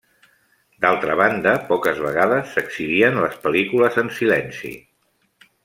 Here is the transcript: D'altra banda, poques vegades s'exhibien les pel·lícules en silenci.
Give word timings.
D'altra 0.85 1.17
banda, 1.19 1.51
poques 1.67 2.01
vegades 2.05 2.55
s'exhibien 2.55 3.21
les 3.27 3.37
pel·lícules 3.45 4.01
en 4.05 4.11
silenci. 4.21 4.77